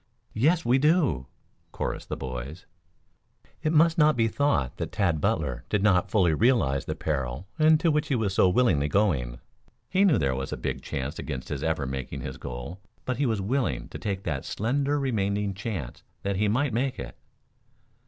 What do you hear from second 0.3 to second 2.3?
"Yes, we do," chorused the